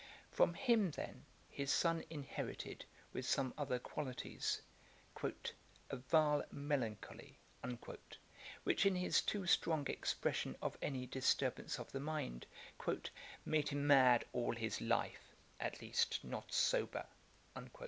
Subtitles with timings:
[0.31, 4.59] From him then his son inherited, with some other qualities,
[5.23, 7.37] 'a vile melancholy,'
[8.63, 12.47] which in his too strong expression of any disturbance of the mind,
[13.45, 17.05] 'made him mad all his life, at least not sober.'